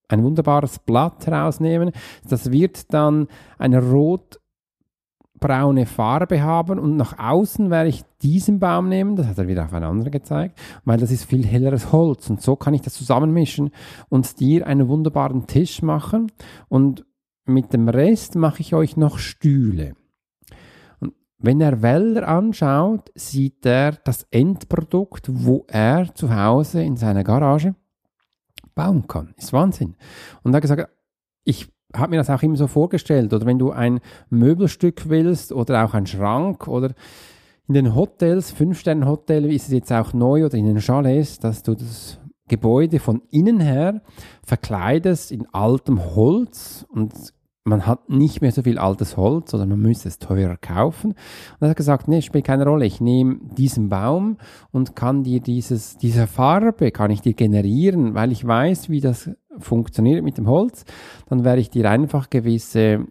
ein 0.08 0.24
wunderbares 0.24 0.80
Blatt 0.80 1.28
herausnehmen. 1.28 1.92
Das 2.28 2.52
wird 2.52 2.94
dann 2.94 3.28
eine 3.60 3.84
rotbraune 3.84 5.86
Farbe 5.86 6.42
haben 6.42 6.80
und 6.80 6.98
nach 6.98 7.20
außen 7.20 7.70
werde 7.70 7.90
ich 7.90 8.04
diesen 8.24 8.60
Baum 8.60 8.90
nehmen, 8.90 9.16
das 9.16 9.28
hat 9.28 9.38
er 9.38 9.48
wieder 9.48 9.66
auf 9.66 9.74
einen 9.74 9.86
anderen 9.86 10.12
gezeigt, 10.12 10.60
weil 10.84 10.98
das 10.98 11.12
ist 11.12 11.26
viel 11.26 11.46
helleres 11.46 11.92
Holz 11.92 12.28
und 12.30 12.42
so 12.42 12.56
kann 12.56 12.74
ich 12.74 12.82
das 12.82 12.96
zusammenmischen 12.96 13.70
und 14.10 14.40
dir 14.40 14.66
einen 14.66 14.88
wunderbaren 14.88 15.46
Tisch 15.46 15.84
machen 15.84 16.32
und 16.70 17.06
mit 17.46 17.72
dem 17.74 17.88
Rest 17.88 18.36
mache 18.36 18.62
ich 18.62 18.74
euch 18.74 18.98
noch 18.98 19.20
Stühle. 19.20 19.94
Wenn 21.38 21.62
er 21.62 21.82
Wälder 21.82 22.27
anschaut, 22.27 23.12
sieht 23.13 23.65
er 23.65 23.94
das 24.04 24.25
Endprodukt, 24.32 25.27
wo 25.30 25.65
er 25.68 26.13
zu 26.15 26.34
Hause 26.34 26.82
in 26.84 26.98
seiner 26.98 27.24
Garage 27.24 27.75
bauen 28.74 29.08
kann. 29.08 29.34
Ist 29.38 29.54
Wahnsinn. 29.54 29.96
Und 30.44 30.54
er 30.54 30.58
hat 30.58 30.62
gesagt, 30.62 30.89
ich 31.44 31.68
habe 31.94 32.12
mir 32.12 32.18
das 32.18 32.30
auch 32.30 32.42
immer 32.42 32.58
so 32.58 32.68
vorgestellt. 32.68 33.34
Oder 33.34 33.46
wenn 33.46 33.60
du 33.60 33.72
ein 33.72 34.00
Möbelstück 34.30 35.10
willst 35.10 35.51
oder 35.51 35.86
auch 35.86 35.94
ein 35.94 36.08
Schrank 36.08 36.68
oder 36.68 36.94
in 37.68 37.74
den 37.74 37.96
Hotels, 37.96 38.51
Fünf-Sterne-Hotel 38.51 39.46
ist 39.51 39.68
es 39.68 39.74
jetzt 39.74 39.92
auch 39.92 40.13
neu 40.13 40.46
oder 40.46 40.58
in 40.58 40.65
den 40.65 40.80
Chalets, 40.80 41.39
dass 41.39 41.63
du 41.63 41.74
das 41.74 42.20
Gebäude 42.48 43.00
von 43.00 43.24
innen 43.32 43.60
her 43.60 44.01
verkleidest 44.44 45.32
in 45.32 45.48
altem 45.51 46.15
Holz 46.15 46.86
und 46.89 47.13
man 47.67 47.88
hat 47.88 48.10
nicht 48.10 48.41
mehr 48.41 48.51
so 48.51 48.62
viel 48.62 48.77
altes 48.77 49.17
Holz 49.17 49.53
oder 49.53 49.65
man 49.65 49.79
müsste 49.79 50.07
es 50.07 50.19
teurer 50.19 50.55
kaufen. 50.55 51.12
Und 51.12 51.62
er 51.62 51.69
hat 51.69 51.77
gesagt, 51.77 52.07
nee, 52.07 52.22
spielt 52.22 52.45
keine 52.45 52.63
Rolle. 52.63 52.86
Ich 52.86 53.01
nehme 53.01 53.39
diesen 53.57 53.89
Baum 53.89 54.38
und 54.72 54.95
kann 54.95 55.24
dir 55.24 55.39
dieses, 55.39 55.98
diese 55.98 56.27
Farbe 56.27 56.91
kann 56.91 57.10
ich 57.10 57.22
dir 57.22 57.34
generieren, 57.34 58.13
weil 58.13 58.31
ich 58.31 58.45
weiß, 58.45 58.89
wie 58.89 59.01
das 59.01 59.31
funktioniert 59.57 60.24
mit 60.24 60.38
dem 60.38 60.48
Holz. 60.48 60.86
Dann 61.27 61.43
werde 61.43 61.60
ich 61.60 61.72
dir 61.72 61.89
einfach 61.89 62.29
gewisse 62.29 63.07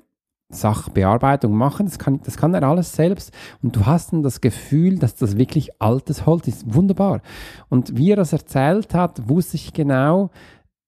Sachbearbeitung 0.51 1.53
machen. 1.53 1.87
Das 1.87 1.99
kann, 1.99 2.21
das 2.23 2.37
kann 2.37 2.55
er 2.55 2.63
alles 2.63 2.93
selbst. 2.93 3.33
Und 3.61 3.75
du 3.75 3.87
hast 3.87 4.13
dann 4.13 4.23
das 4.23 4.41
Gefühl, 4.41 5.01
dass 5.01 5.17
das 5.17 5.37
wirklich 5.37 5.83
altes 5.83 6.27
Holz 6.27 6.47
ist. 6.47 6.73
Wunderbar. 6.73 7.23
Und 7.71 7.99
wie 7.99 8.13
er 8.13 8.17
das 8.17 8.33
erzählt 8.33 8.95
hat, 8.95 9.29
wusste 9.29 9.57
ich 9.57 9.73
genau, 9.73 10.31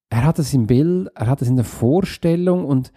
er 0.09 0.25
hat 0.25 0.39
es 0.39 0.55
im 0.55 0.69
Bild, 0.69 1.09
er 1.17 1.27
hat 1.27 1.43
es 1.43 1.49
in 1.49 1.57
der 1.57 1.65
Vorstellung 1.65 2.65
und 2.65 2.93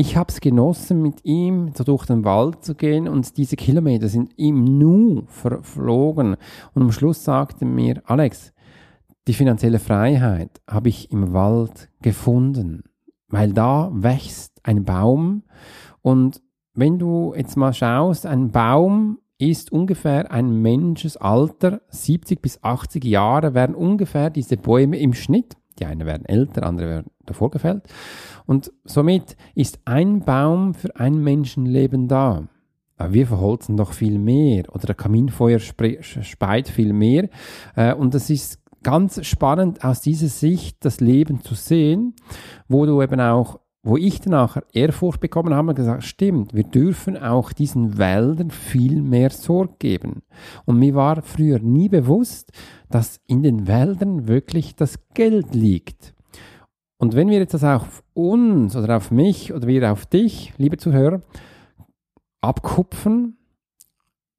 ich 0.00 0.16
habe 0.16 0.32
es 0.32 0.40
genossen, 0.40 1.02
mit 1.02 1.26
ihm 1.26 1.72
so 1.76 1.84
durch 1.84 2.06
den 2.06 2.24
Wald 2.24 2.64
zu 2.64 2.74
gehen 2.74 3.06
und 3.06 3.36
diese 3.36 3.56
Kilometer 3.56 4.08
sind 4.08 4.32
ihm 4.38 4.78
Nu 4.78 5.24
verflogen. 5.26 6.36
Und 6.72 6.82
am 6.82 6.90
Schluss 6.90 7.22
sagte 7.22 7.66
mir, 7.66 8.00
Alex, 8.06 8.54
die 9.28 9.34
finanzielle 9.34 9.78
Freiheit 9.78 10.62
habe 10.66 10.88
ich 10.88 11.12
im 11.12 11.34
Wald 11.34 11.90
gefunden, 12.00 12.84
weil 13.28 13.52
da 13.52 13.90
wächst 13.92 14.58
ein 14.62 14.86
Baum 14.86 15.42
und 16.00 16.40
wenn 16.72 16.98
du 16.98 17.34
jetzt 17.36 17.58
mal 17.58 17.74
schaust, 17.74 18.24
ein 18.24 18.52
Baum 18.52 19.18
ist 19.36 19.70
ungefähr 19.70 20.30
ein 20.30 20.62
Menschenalter, 20.62 21.82
70 21.90 22.40
bis 22.40 22.64
80 22.64 23.04
Jahre 23.04 23.52
werden 23.52 23.74
ungefähr 23.74 24.30
diese 24.30 24.56
Bäume 24.56 24.98
im 24.98 25.12
Schnitt 25.12 25.59
Die 25.80 25.86
einen 25.86 26.06
werden 26.06 26.26
älter, 26.26 26.64
andere 26.64 26.88
werden 26.88 27.10
davor 27.24 27.50
gefällt. 27.50 27.84
Und 28.46 28.72
somit 28.84 29.36
ist 29.54 29.80
ein 29.86 30.20
Baum 30.20 30.74
für 30.74 30.94
ein 30.96 31.18
Menschenleben 31.18 32.06
da. 32.06 32.48
Aber 32.96 33.14
wir 33.14 33.26
verholzen 33.26 33.78
doch 33.78 33.94
viel 33.94 34.18
mehr 34.18 34.64
oder 34.74 34.86
der 34.86 34.94
Kaminfeuer 34.94 35.58
speit 35.58 36.68
viel 36.68 36.92
mehr. 36.92 37.30
Äh, 37.74 37.94
und 37.94 38.14
es 38.14 38.28
ist 38.28 38.60
ganz 38.82 39.24
spannend 39.26 39.84
aus 39.84 40.00
dieser 40.00 40.28
Sicht 40.28 40.84
das 40.84 41.00
Leben 41.00 41.40
zu 41.40 41.54
sehen, 41.54 42.14
wo 42.68 42.84
du 42.84 43.00
eben 43.00 43.20
auch 43.20 43.60
wo 43.82 43.96
ich 43.96 44.20
danach 44.20 44.58
Ehrfurcht 44.72 45.20
bekommen 45.20 45.54
habe 45.54 45.68
und 45.68 45.74
gesagt, 45.74 46.04
stimmt, 46.04 46.54
wir 46.54 46.64
dürfen 46.64 47.16
auch 47.16 47.52
diesen 47.52 47.96
Wäldern 47.96 48.50
viel 48.50 49.00
mehr 49.00 49.30
Sorge 49.30 49.74
geben. 49.78 50.22
Und 50.66 50.78
mir 50.78 50.94
war 50.94 51.22
früher 51.22 51.60
nie 51.60 51.88
bewusst, 51.88 52.52
dass 52.90 53.20
in 53.26 53.42
den 53.42 53.66
Wäldern 53.66 54.28
wirklich 54.28 54.76
das 54.76 54.98
Geld 55.14 55.54
liegt. 55.54 56.14
Und 56.98 57.14
wenn 57.14 57.30
wir 57.30 57.38
jetzt 57.38 57.54
das 57.54 57.64
auf 57.64 58.02
uns 58.12 58.76
oder 58.76 58.98
auf 58.98 59.10
mich 59.10 59.54
oder 59.54 59.66
wir 59.66 59.90
auf 59.90 60.04
dich, 60.04 60.52
liebe 60.58 60.76
Zuhörer, 60.76 61.22
abkupfen, 62.42 63.38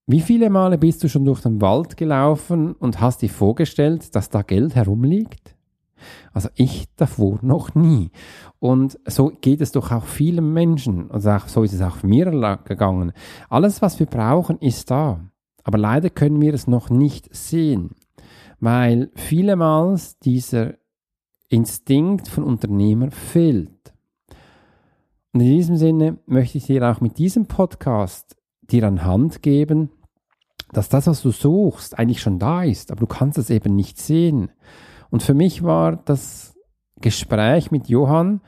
wie 0.05 0.19
viele 0.19 0.50
Male 0.51 0.77
bist 0.77 1.03
du 1.03 1.10
schon 1.10 1.25
durch 1.25 1.41
den 1.41 1.62
Wald 1.62 1.98
gelaufen 1.98 2.74
und 2.74 3.01
hast 3.01 3.21
dir 3.24 3.29
vorgestellt, 3.29 4.15
dass 4.15 4.29
da 4.29 4.43
Geld 4.43 4.75
herumliegt? 4.75 5.55
Also 6.34 6.50
ich 6.55 6.88
davor 6.96 7.39
noch 7.41 7.75
nie. 7.75 8.12
Und 8.60 9.00
so 9.05 9.31
geht 9.41 9.62
es 9.62 9.72
doch 9.72 9.91
auch 9.91 10.05
vielen 10.05 10.53
Menschen. 10.53 11.12
Also 11.12 11.31
auch, 11.31 11.48
so 11.48 11.63
ist 11.63 11.74
es 11.74 11.81
auch 11.81 12.03
mir 12.03 12.31
gegangen. 12.63 13.13
Alles, 13.50 13.81
was 13.81 14.00
wir 14.00 14.08
brauchen, 14.08 14.58
ist 14.60 14.91
da. 14.91 15.20
Aber 15.63 15.77
leider 15.77 16.10
können 16.10 16.41
wir 16.41 16.53
es 16.53 16.67
noch 16.67 16.89
nicht 16.89 17.34
sehen, 17.36 17.91
weil 18.60 19.12
vielemals 19.15 20.17
dieser 20.20 20.75
Instinkt 21.50 22.27
von 22.27 22.43
Unternehmer 22.43 23.12
fehlt. 23.12 23.93
Und 25.34 25.41
in 25.41 25.48
diesem 25.48 25.77
Sinne 25.77 26.17
möchte 26.25 26.58
ich 26.58 26.65
dir 26.65 26.89
auch 26.89 27.01
mit 27.01 27.17
diesem 27.17 27.46
Podcast 27.46 28.36
dir 28.62 28.86
an 28.86 29.03
Hand 29.03 29.41
geben, 29.41 29.89
dass 30.72 30.89
das, 30.89 31.08
was 31.08 31.22
du 31.22 31.31
suchst, 31.31 31.98
eigentlich 31.98 32.22
schon 32.22 32.39
da 32.39 32.63
ist, 32.63 32.91
aber 32.91 33.01
du 33.01 33.08
kannst 33.08 33.38
es 33.38 33.50
eben 33.50 33.75
nicht 33.75 34.00
sehen. 34.00 34.51
Und 35.11 35.21
für 35.21 35.35
mich 35.35 35.61
war 35.61 35.97
das 35.97 36.55
Gespräch 36.99 37.69
mit 37.69 37.89
Johann 37.89 38.41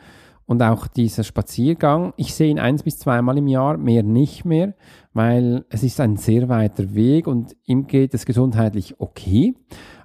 und 0.46 0.62
auch 0.62 0.88
dieser 0.88 1.24
Spaziergang, 1.24 2.14
ich 2.18 2.34
sehe 2.34 2.50
ihn 2.50 2.60
eins 2.60 2.84
bis 2.84 2.98
zweimal 2.98 3.38
im 3.38 3.48
Jahr, 3.48 3.78
mehr 3.78 4.04
nicht 4.04 4.46
mehr, 4.46 4.74
weil 5.14 5.66
es 5.70 5.84
ist 5.84 6.00
ein 6.00 6.18
sehr 6.18 6.50
weiter 6.50 6.96
Weg 6.96 7.28
und 7.28 7.56
ihm 7.66 7.88
geht 7.88 8.14
es 8.14 8.26
gesundheitlich 8.26 9.00
okay, 9.00 9.56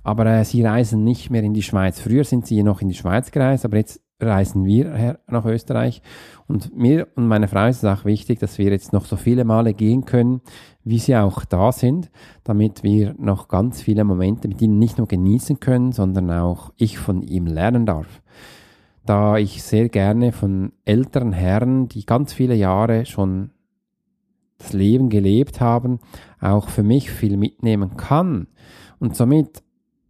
aber 0.02 0.26
äh, 0.26 0.44
sie 0.44 0.64
reisen 0.64 1.04
nicht 1.04 1.30
mehr 1.30 1.42
in 1.42 1.54
die 1.54 1.62
Schweiz. 1.62 2.00
Früher 2.00 2.24
sind 2.24 2.46
sie 2.46 2.62
noch 2.62 2.82
in 2.82 2.88
die 2.88 2.94
Schweiz 2.94 3.30
gereist, 3.30 3.64
aber 3.64 3.78
jetzt 3.78 4.00
reisen 4.20 4.64
wir 4.64 5.18
nach 5.28 5.44
Österreich. 5.44 6.02
Und 6.46 6.76
mir 6.76 7.08
und 7.14 7.28
meiner 7.28 7.48
Frau 7.48 7.66
ist 7.66 7.82
es 7.82 7.84
auch 7.84 8.04
wichtig, 8.04 8.38
dass 8.40 8.58
wir 8.58 8.70
jetzt 8.70 8.92
noch 8.92 9.04
so 9.04 9.16
viele 9.16 9.44
Male 9.44 9.74
gehen 9.74 10.04
können, 10.04 10.40
wie 10.84 10.98
sie 10.98 11.16
auch 11.16 11.44
da 11.44 11.72
sind, 11.72 12.10
damit 12.44 12.82
wir 12.82 13.14
noch 13.18 13.48
ganz 13.48 13.80
viele 13.80 14.04
Momente 14.04 14.48
mit 14.48 14.60
ihnen 14.60 14.78
nicht 14.78 14.98
nur 14.98 15.06
genießen 15.06 15.60
können, 15.60 15.92
sondern 15.92 16.30
auch 16.30 16.72
ich 16.76 16.98
von 16.98 17.22
ihm 17.22 17.46
lernen 17.46 17.86
darf. 17.86 18.22
Da 19.04 19.36
ich 19.36 19.62
sehr 19.62 19.88
gerne 19.88 20.32
von 20.32 20.72
älteren 20.84 21.32
Herren, 21.32 21.88
die 21.88 22.04
ganz 22.04 22.32
viele 22.32 22.54
Jahre 22.54 23.06
schon 23.06 23.50
das 24.58 24.72
Leben 24.72 25.08
gelebt 25.08 25.60
haben, 25.60 26.00
auch 26.40 26.68
für 26.68 26.82
mich 26.82 27.10
viel 27.10 27.36
mitnehmen 27.36 27.96
kann. 27.96 28.48
Und 28.98 29.14
somit 29.14 29.62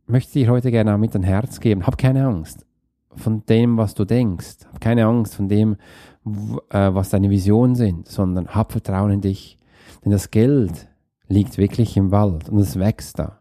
möchte 0.06 0.38
ich 0.38 0.48
heute 0.48 0.70
gerne 0.70 0.94
auch 0.94 0.98
mit 0.98 1.14
ein 1.14 1.22
Herz 1.22 1.60
geben. 1.60 1.86
Hab 1.86 1.98
keine 1.98 2.26
Angst 2.26 2.67
von 3.18 3.44
dem, 3.46 3.76
was 3.76 3.94
du 3.94 4.04
denkst. 4.04 4.58
Hab 4.72 4.80
keine 4.80 5.06
Angst 5.06 5.34
von 5.34 5.48
dem, 5.48 5.76
äh, 6.70 6.94
was 6.94 7.10
deine 7.10 7.30
Visionen 7.30 7.74
sind, 7.74 8.08
sondern 8.08 8.48
hab 8.48 8.72
Vertrauen 8.72 9.12
in 9.12 9.20
dich. 9.20 9.58
Denn 10.04 10.12
das 10.12 10.30
Geld 10.30 10.88
liegt 11.28 11.58
wirklich 11.58 11.96
im 11.96 12.10
Wald 12.10 12.48
und 12.48 12.58
es 12.58 12.78
wächst 12.78 13.18
da. 13.18 13.40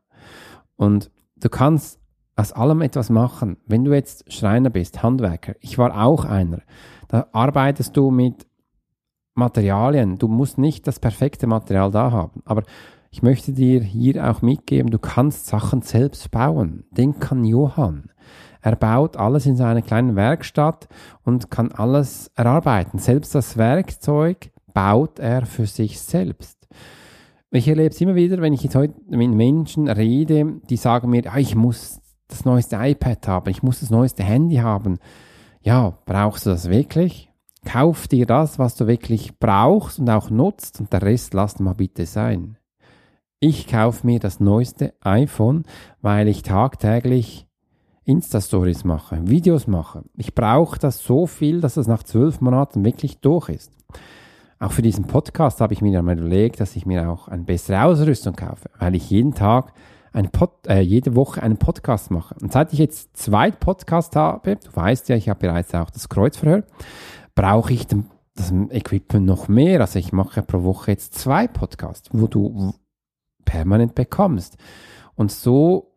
Und 0.76 1.12
du 1.38 1.50
kannst 1.50 2.00
aus 2.36 2.54
allem 2.54 2.82
etwas 2.82 3.10
machen. 3.10 3.58
Wenn 3.66 3.84
du 3.84 3.94
jetzt 3.94 4.32
Schreiner 4.32 4.70
bist, 4.70 5.02
Handwerker, 5.02 5.56
ich 5.60 5.78
war 5.78 6.04
auch 6.04 6.26
einer, 6.26 6.62
da 7.08 7.28
arbeitest 7.32 7.98
du 7.98 8.12
mit 8.12 8.48
Materialien. 9.34 10.18
Du 10.18 10.28
musst 10.28 10.58
nicht 10.58 10.88
das 10.88 11.00
perfekte 11.00 11.48
Material 11.48 11.92
da 11.92 12.12
haben. 12.12 12.42
Aber 12.46 12.64
ich 13.12 13.22
möchte 13.24 13.54
dir 13.54 13.82
hier 13.82 14.30
auch 14.30 14.42
mitgeben, 14.42 14.92
du 14.92 15.00
kannst 15.00 15.48
Sachen 15.48 15.82
selbst 15.82 16.32
bauen. 16.32 16.86
Den 16.92 17.20
kann 17.20 17.46
Johann. 17.46 18.10
Er 18.68 18.76
baut 18.76 19.16
alles 19.16 19.46
in 19.46 19.56
seiner 19.56 19.82
kleinen 19.82 20.18
Werkstatt 20.18 20.90
und 21.24 21.50
kann 21.50 21.72
alles 21.72 22.30
erarbeiten. 22.36 23.00
Selbst 23.00 23.34
das 23.34 23.56
Werkzeug 23.56 24.52
baut 24.74 25.20
er 25.20 25.46
für 25.46 25.66
sich 25.66 26.02
selbst. 26.02 26.68
Ich 27.50 27.70
erlebe 27.70 27.92
es 27.92 28.02
immer 28.02 28.16
wieder, 28.16 28.42
wenn 28.42 28.52
ich 28.52 28.64
jetzt 28.64 28.76
heute 28.76 28.96
mit 29.08 29.32
Menschen 29.32 29.88
rede, 29.88 30.60
die 30.70 30.76
sagen 30.76 31.12
mir, 31.12 31.32
ah, 31.32 31.38
ich 31.38 31.56
muss 31.56 32.02
das 32.28 32.44
neueste 32.44 32.76
iPad 32.76 33.26
haben, 33.30 33.50
ich 33.50 33.64
muss 33.64 33.80
das 33.80 33.90
neueste 33.90 34.24
Handy 34.24 34.58
haben. 34.58 35.00
Ja, 35.62 35.98
brauchst 36.06 36.46
du 36.46 36.50
das 36.50 36.68
wirklich? 36.68 37.32
Kauf 37.64 38.10
dir 38.10 38.26
das, 38.26 38.60
was 38.60 38.76
du 38.76 38.86
wirklich 38.86 39.40
brauchst 39.40 39.98
und 39.98 40.10
auch 40.10 40.30
nutzt 40.30 40.82
und 40.82 40.92
der 40.92 41.04
Rest 41.04 41.34
lass 41.34 41.58
mal 41.60 41.74
bitte 41.74 42.06
sein. 42.06 42.58
Ich 43.40 43.66
kaufe 43.68 44.06
mir 44.06 44.20
das 44.20 44.42
neueste 44.42 44.94
iPhone, 45.00 45.64
weil 46.02 46.28
ich 46.28 46.42
tagtäglich 46.42 47.47
Insta-Stories 48.08 48.86
mache, 48.86 49.20
Videos 49.28 49.68
mache. 49.68 50.04
Ich 50.16 50.34
brauche 50.34 50.80
das 50.80 51.00
so 51.00 51.28
viel, 51.28 51.60
dass 51.60 51.76
es 51.76 51.88
nach 51.88 52.04
zwölf 52.04 52.40
Monaten 52.40 52.86
wirklich 52.86 53.20
durch 53.20 53.50
ist. 53.50 53.72
Auch 54.60 54.72
für 54.72 54.82
diesen 54.82 55.06
Podcast 55.06 55.60
habe 55.60 55.74
ich 55.74 55.82
mir 55.82 55.92
dann 55.92 56.10
überlegt, 56.10 56.62
dass 56.62 56.76
ich 56.78 56.86
mir 56.86 57.10
auch 57.10 57.28
eine 57.28 57.44
bessere 57.44 57.84
Ausrüstung 57.84 58.36
kaufe, 58.36 58.70
weil 58.80 58.96
ich 58.96 59.10
jeden 59.10 59.34
Tag 59.34 59.74
Pod, 60.32 60.66
äh, 60.68 60.80
jede 60.80 61.16
Woche 61.16 61.44
einen 61.44 61.58
Podcast 61.58 62.10
mache. 62.10 62.34
Und 62.42 62.52
seit 62.52 62.74
ich 62.74 62.80
jetzt 62.80 63.16
zwei 63.16 63.52
Podcasts 63.52 64.16
habe, 64.16 64.56
du 64.56 64.76
weißt 64.76 65.10
ja, 65.10 65.16
ich 65.16 65.30
habe 65.30 65.42
bereits 65.42 65.76
auch 65.76 65.92
das 65.92 66.10
Kreuzverhör, 66.10 66.64
brauche 67.36 67.74
ich 67.74 67.86
das 67.86 68.52
Equipment 68.72 69.28
noch 69.28 69.48
mehr. 69.48 69.82
Also 69.82 70.00
ich 70.00 70.14
mache 70.14 70.42
pro 70.42 70.64
Woche 70.64 70.92
jetzt 70.92 71.14
zwei 71.14 71.48
Podcasts, 71.48 72.10
wo 72.14 72.26
du 72.28 72.74
permanent 73.46 73.94
bekommst. 73.94 74.58
Und 75.14 75.32
so 75.32 75.94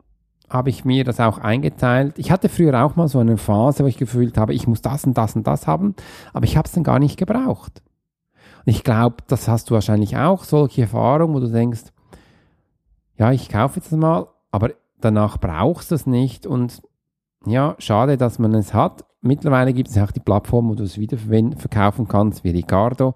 habe 0.50 0.68
ich 0.68 0.84
mir 0.84 1.04
das 1.04 1.20
auch 1.20 1.38
eingeteilt. 1.38 2.18
Ich 2.18 2.30
hatte 2.30 2.48
früher 2.48 2.84
auch 2.84 2.96
mal 2.96 3.08
so 3.08 3.20
eine 3.20 3.36
Phase, 3.36 3.84
wo 3.84 3.88
ich 3.88 3.96
gefühlt 3.96 4.36
habe, 4.36 4.52
ich 4.52 4.66
muss 4.66 4.82
das 4.82 5.04
und 5.04 5.16
das 5.16 5.36
und 5.36 5.46
das 5.46 5.66
haben, 5.66 5.94
aber 6.32 6.44
ich 6.44 6.56
habe 6.56 6.66
es 6.66 6.72
dann 6.72 6.84
gar 6.84 6.98
nicht 6.98 7.16
gebraucht. 7.16 7.82
Und 8.66 8.72
ich 8.72 8.84
glaube, 8.84 9.16
das 9.28 9.48
hast 9.48 9.70
du 9.70 9.74
wahrscheinlich 9.74 10.16
auch, 10.16 10.44
solche 10.44 10.82
Erfahrungen, 10.82 11.34
wo 11.34 11.40
du 11.40 11.48
denkst, 11.48 11.84
ja, 13.16 13.32
ich 13.32 13.48
kaufe 13.48 13.80
jetzt 13.80 13.92
mal, 13.92 14.26
aber 14.50 14.72
danach 15.00 15.38
brauchst 15.38 15.90
du 15.90 15.94
es 15.94 16.06
nicht 16.06 16.46
und 16.46 16.82
ja, 17.46 17.74
schade, 17.78 18.16
dass 18.16 18.38
man 18.38 18.52
es 18.54 18.74
hat. 18.74 19.04
Mittlerweile 19.22 19.72
gibt 19.72 19.88
es 19.88 19.98
auch 19.98 20.10
die 20.10 20.20
Plattform, 20.20 20.68
wo 20.68 20.74
du 20.74 20.82
es 20.82 20.98
wieder 20.98 21.16
verkaufen 21.56 22.08
kannst, 22.08 22.44
wie 22.44 22.50
Ricardo. 22.50 23.14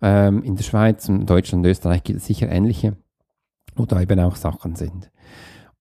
Ähm, 0.00 0.42
in 0.42 0.56
der 0.56 0.64
Schweiz, 0.64 1.08
in 1.08 1.26
Deutschland 1.26 1.64
und 1.64 1.70
Österreich 1.70 2.02
gibt 2.02 2.18
es 2.18 2.26
sicher 2.26 2.50
ähnliche, 2.50 2.96
wo 3.76 3.86
da 3.86 4.00
eben 4.00 4.18
auch 4.20 4.36
Sachen 4.36 4.74
sind. 4.74 5.10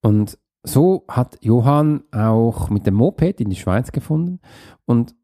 Und 0.01 0.37
so 0.63 1.05
hat 1.07 1.37
Johann 1.41 2.03
auch 2.11 2.69
mit 2.69 2.85
dem 2.85 2.95
Moped 2.95 3.41
in 3.41 3.49
die 3.49 3.55
Schweiz 3.55 3.91
gefunden 3.91 4.39
und 4.85 5.15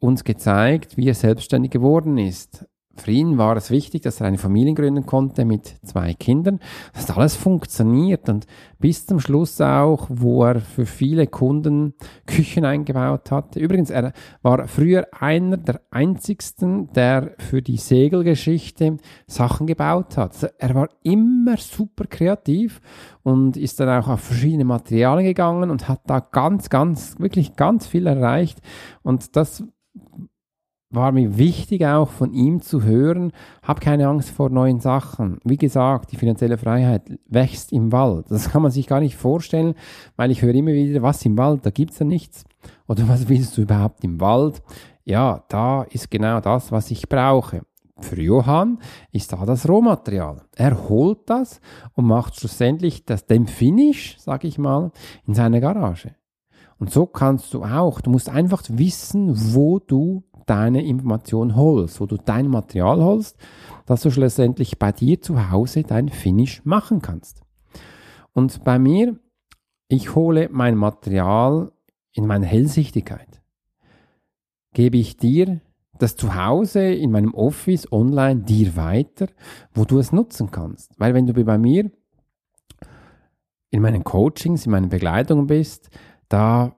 uns 0.00 0.24
gezeigt, 0.24 0.96
wie 0.96 1.08
er 1.08 1.14
selbstständig 1.14 1.70
geworden 1.70 2.16
ist. 2.16 2.66
Für 3.00 3.12
ihn 3.12 3.38
war 3.38 3.56
es 3.56 3.70
wichtig, 3.70 4.02
dass 4.02 4.20
er 4.20 4.26
eine 4.26 4.38
Familie 4.38 4.74
gründen 4.74 5.06
konnte 5.06 5.44
mit 5.44 5.74
zwei 5.84 6.14
Kindern. 6.14 6.60
Das 6.92 7.08
hat 7.08 7.16
alles 7.16 7.34
funktioniert 7.34 8.28
und 8.28 8.46
bis 8.78 9.06
zum 9.06 9.20
Schluss 9.20 9.60
auch, 9.60 10.06
wo 10.10 10.44
er 10.44 10.60
für 10.60 10.84
viele 10.84 11.26
Kunden 11.26 11.94
Küchen 12.26 12.64
eingebaut 12.64 13.30
hat. 13.30 13.56
Übrigens, 13.56 13.90
er 13.90 14.12
war 14.42 14.68
früher 14.68 15.06
einer 15.18 15.56
der 15.56 15.80
einzigsten, 15.90 16.92
der 16.92 17.34
für 17.38 17.62
die 17.62 17.78
Segelgeschichte 17.78 18.98
Sachen 19.26 19.66
gebaut 19.66 20.16
hat. 20.16 20.34
Also 20.34 20.48
er 20.58 20.74
war 20.74 20.88
immer 21.02 21.56
super 21.56 22.04
kreativ 22.06 22.80
und 23.22 23.56
ist 23.56 23.80
dann 23.80 23.88
auch 23.88 24.08
auf 24.08 24.20
verschiedene 24.20 24.64
Materialien 24.64 25.26
gegangen 25.26 25.70
und 25.70 25.88
hat 25.88 26.02
da 26.06 26.20
ganz, 26.20 26.68
ganz, 26.68 27.18
wirklich 27.18 27.56
ganz 27.56 27.86
viel 27.86 28.06
erreicht. 28.06 28.60
Und 29.02 29.36
das 29.36 29.64
war 30.90 31.12
mir 31.12 31.38
wichtig 31.38 31.86
auch 31.86 32.08
von 32.08 32.32
ihm 32.32 32.60
zu 32.60 32.82
hören, 32.82 33.32
hab 33.62 33.80
keine 33.80 34.08
Angst 34.08 34.30
vor 34.30 34.50
neuen 34.50 34.80
Sachen. 34.80 35.38
Wie 35.44 35.56
gesagt, 35.56 36.10
die 36.10 36.16
finanzielle 36.16 36.58
Freiheit 36.58 37.18
wächst 37.26 37.72
im 37.72 37.92
Wald. 37.92 38.26
Das 38.28 38.50
kann 38.50 38.62
man 38.62 38.72
sich 38.72 38.88
gar 38.88 39.00
nicht 39.00 39.16
vorstellen, 39.16 39.74
weil 40.16 40.32
ich 40.32 40.42
höre 40.42 40.54
immer 40.54 40.72
wieder, 40.72 41.02
was 41.02 41.24
im 41.24 41.38
Wald, 41.38 41.64
da 41.64 41.70
gibt's 41.70 42.00
ja 42.00 42.06
nichts. 42.06 42.44
Oder 42.88 43.08
was 43.08 43.28
willst 43.28 43.56
du 43.56 43.62
überhaupt 43.62 44.02
im 44.02 44.20
Wald? 44.20 44.62
Ja, 45.04 45.44
da 45.48 45.84
ist 45.84 46.10
genau 46.10 46.40
das, 46.40 46.72
was 46.72 46.90
ich 46.90 47.08
brauche. 47.08 47.62
Für 48.00 48.20
Johann 48.20 48.78
ist 49.12 49.32
da 49.32 49.44
das 49.44 49.68
Rohmaterial. 49.68 50.42
Er 50.56 50.88
holt 50.88 51.28
das 51.28 51.60
und 51.94 52.06
macht 52.06 52.36
schlussendlich 52.36 53.04
das, 53.04 53.26
den 53.26 53.46
Finish, 53.46 54.18
sage 54.18 54.48
ich 54.48 54.58
mal, 54.58 54.90
in 55.26 55.34
seiner 55.34 55.60
Garage. 55.60 56.14
Und 56.78 56.90
so 56.90 57.06
kannst 57.06 57.52
du 57.52 57.62
auch, 57.62 58.00
du 58.00 58.10
musst 58.10 58.30
einfach 58.30 58.62
wissen, 58.68 59.54
wo 59.54 59.78
du 59.78 60.24
deine 60.50 60.84
Information 60.84 61.54
holst, 61.54 62.00
wo 62.00 62.06
du 62.06 62.16
dein 62.16 62.48
Material 62.48 63.02
holst, 63.02 63.38
dass 63.86 64.02
du 64.02 64.10
schlussendlich 64.10 64.78
bei 64.78 64.90
dir 64.90 65.20
zu 65.20 65.50
Hause 65.50 65.84
dein 65.84 66.08
Finish 66.08 66.64
machen 66.64 67.00
kannst. 67.00 67.42
Und 68.32 68.64
bei 68.64 68.78
mir, 68.78 69.16
ich 69.88 70.14
hole 70.14 70.48
mein 70.50 70.76
Material 70.76 71.70
in 72.12 72.26
meine 72.26 72.46
Hellsichtigkeit. 72.46 73.40
Gebe 74.74 74.98
ich 74.98 75.16
dir 75.16 75.60
das 75.98 76.16
zu 76.16 76.34
Hause 76.34 76.92
in 76.92 77.12
meinem 77.12 77.34
Office 77.34 77.92
online 77.92 78.40
dir 78.40 78.74
weiter, 78.74 79.28
wo 79.72 79.84
du 79.84 79.98
es 79.98 80.12
nutzen 80.12 80.50
kannst. 80.50 80.98
Weil 80.98 81.14
wenn 81.14 81.26
du 81.26 81.44
bei 81.44 81.58
mir 81.58 81.90
in 83.70 83.82
meinen 83.82 84.02
Coachings, 84.02 84.66
in 84.66 84.72
meinen 84.72 84.88
Begleitungen 84.88 85.46
bist, 85.46 85.90
da 86.28 86.76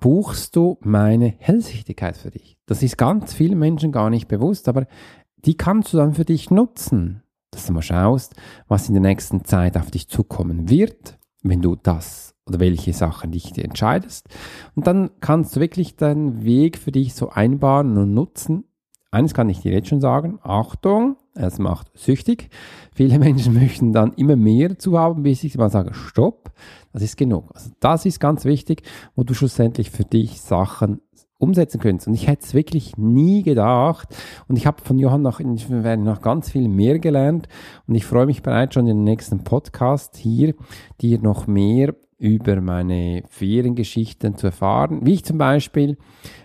buchst 0.00 0.56
du 0.56 0.78
meine 0.80 1.34
Hellsichtigkeit 1.38 2.16
für 2.16 2.30
dich. 2.30 2.56
Das 2.66 2.82
ist 2.82 2.98
ganz 2.98 3.32
vielen 3.32 3.58
Menschen 3.58 3.92
gar 3.92 4.10
nicht 4.10 4.28
bewusst, 4.28 4.68
aber 4.68 4.86
die 5.44 5.56
kannst 5.56 5.92
du 5.92 5.96
dann 5.96 6.14
für 6.14 6.24
dich 6.24 6.50
nutzen, 6.50 7.22
dass 7.50 7.66
du 7.66 7.72
mal 7.72 7.82
schaust, 7.82 8.34
was 8.68 8.88
in 8.88 8.94
der 8.94 9.02
nächsten 9.02 9.44
Zeit 9.44 9.76
auf 9.76 9.90
dich 9.90 10.08
zukommen 10.08 10.68
wird, 10.68 11.18
wenn 11.42 11.60
du 11.60 11.76
das 11.76 12.34
oder 12.46 12.60
welche 12.60 12.92
Sachen 12.92 13.32
dich 13.32 13.56
entscheidest. 13.58 14.28
Und 14.74 14.86
dann 14.86 15.10
kannst 15.20 15.56
du 15.56 15.60
wirklich 15.60 15.96
deinen 15.96 16.44
Weg 16.44 16.78
für 16.78 16.92
dich 16.92 17.14
so 17.14 17.30
einbauen 17.30 17.96
und 17.96 18.14
nutzen. 18.14 18.64
Eines 19.10 19.34
kann 19.34 19.48
ich 19.48 19.60
dir 19.60 19.72
jetzt 19.72 19.88
schon 19.88 20.00
sagen, 20.00 20.38
Achtung, 20.42 21.16
es 21.34 21.58
macht 21.58 21.90
süchtig. 21.94 22.50
Viele 22.94 23.18
Menschen 23.18 23.54
möchten 23.60 23.92
dann 23.92 24.12
immer 24.14 24.36
mehr 24.36 24.78
zu 24.78 24.98
haben, 24.98 25.22
bis 25.22 25.44
ich 25.44 25.56
mal 25.56 25.70
sage, 25.70 25.94
stopp, 25.94 26.52
das 26.92 27.02
ist 27.02 27.16
genug. 27.16 27.50
Also 27.54 27.70
das 27.80 28.04
ist 28.06 28.20
ganz 28.20 28.44
wichtig, 28.44 28.82
wo 29.14 29.22
du 29.22 29.34
schlussendlich 29.34 29.90
für 29.90 30.04
dich 30.04 30.40
Sachen 30.40 31.00
umsetzen 31.42 31.80
könntest. 31.80 32.08
Und 32.08 32.14
ich 32.14 32.28
hätte 32.28 32.44
es 32.44 32.54
wirklich 32.54 32.96
nie 32.96 33.42
gedacht. 33.42 34.08
Und 34.48 34.56
ich 34.56 34.66
habe 34.66 34.82
von 34.82 34.98
Johann 34.98 35.22
noch, 35.22 35.40
noch 35.40 36.22
ganz 36.22 36.50
viel 36.50 36.68
mehr 36.68 36.98
gelernt. 36.98 37.48
Und 37.86 37.94
ich 37.94 38.06
freue 38.06 38.26
mich 38.26 38.42
bereits 38.42 38.74
schon 38.74 38.86
in 38.86 38.98
den 38.98 39.04
nächsten 39.04 39.42
Podcast 39.42 40.16
hier, 40.16 40.54
dir 41.00 41.18
noch 41.20 41.46
mehr 41.46 41.94
über 42.18 42.60
meine 42.60 43.24
Feriengeschichten 43.28 44.36
zu 44.36 44.46
erfahren. 44.46 45.00
Wie 45.02 45.14
ich 45.14 45.24
zum 45.24 45.38
Beispiel 45.38 45.98